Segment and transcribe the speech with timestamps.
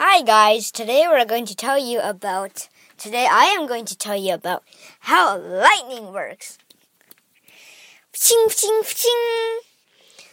[0.00, 4.14] Hi guys, today we're going to tell you about today I am going to tell
[4.16, 4.62] you about
[5.00, 6.56] how lightning works.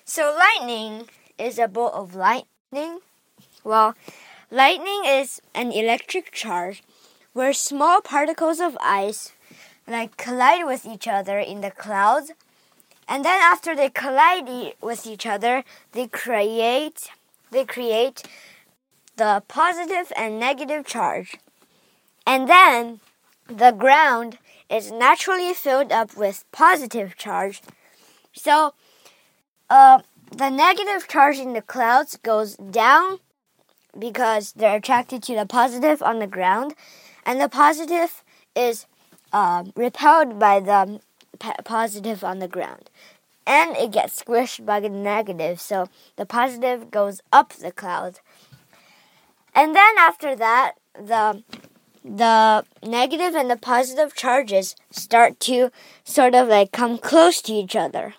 [0.05, 1.09] So lightning
[1.39, 2.99] is a bolt of lightning.
[3.63, 3.95] Well,
[4.51, 6.83] lightning is an electric charge
[7.33, 9.33] where small particles of ice
[9.87, 12.33] like collide with each other in the clouds
[13.07, 15.63] and then after they collide with each other
[15.93, 17.09] they create
[17.49, 18.21] they create
[19.17, 21.37] the positive and negative charge.
[22.25, 22.99] And then
[23.47, 24.37] the ground
[24.69, 27.61] is naturally filled up with positive charge.
[28.33, 28.73] So
[29.69, 29.99] uh,
[30.31, 33.19] the negative charge in the clouds goes down
[33.97, 36.73] because they're attracted to the positive on the ground,
[37.25, 38.23] and the positive
[38.55, 38.85] is
[39.31, 40.99] uh, repelled by the
[41.63, 42.89] positive on the ground.
[43.47, 48.19] And it gets squished by the negative, so the positive goes up the cloud.
[49.55, 51.43] And then after that, the
[52.03, 55.71] the negative and the positive charges start to
[56.03, 58.13] sort of like come close to each other.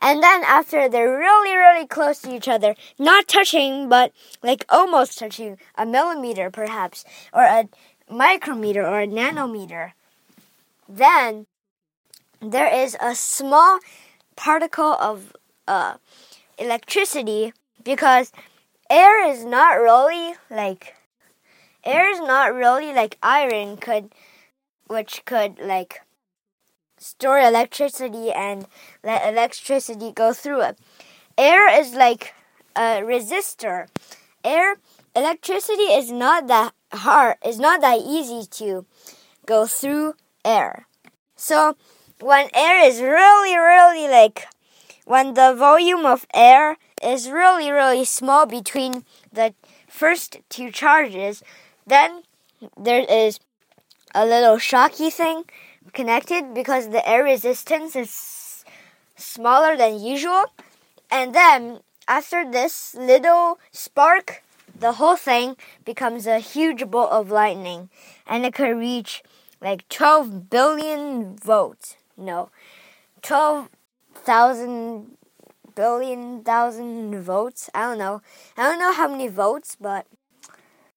[0.00, 4.12] And then after they're really, really close to each other, not touching, but
[4.42, 7.68] like almost touching, a millimeter perhaps, or a
[8.10, 9.92] micrometer or a nanometer,
[10.88, 11.46] then
[12.40, 13.78] there is a small
[14.34, 15.36] particle of
[15.68, 15.94] uh,
[16.58, 18.32] electricity because
[18.94, 20.94] air is not really like
[21.82, 24.14] air is not really like iron could
[24.86, 26.02] which could like
[26.96, 28.66] store electricity and
[29.02, 30.78] let electricity go through it.
[31.36, 32.34] Air is like
[32.76, 33.88] a resistor.
[34.44, 34.76] Air
[35.16, 38.86] electricity is not that hard is not that easy to
[39.44, 40.86] go through air.
[41.34, 41.76] So
[42.20, 44.46] when air is really really like
[45.04, 49.54] when the volume of air is really, really small between the
[49.88, 51.42] first two charges,
[51.86, 52.22] then
[52.76, 53.38] there is
[54.14, 55.44] a little shocky thing
[55.92, 58.64] connected because the air resistance is
[59.16, 60.44] smaller than usual.
[61.10, 64.42] And then after this little spark,
[64.78, 67.90] the whole thing becomes a huge bolt of lightning
[68.26, 69.22] and it could reach
[69.60, 71.96] like 12 billion volts.
[72.16, 72.50] No,
[73.22, 75.16] 12,000
[75.74, 77.70] billion thousand votes.
[77.74, 78.22] I don't know.
[78.56, 80.06] I don't know how many votes, but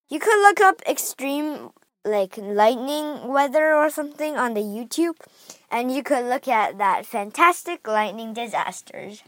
[0.09, 1.71] you could look up extreme
[2.05, 5.17] like lightning weather or something on the YouTube
[5.69, 9.23] and you could look at that fantastic lightning disasters.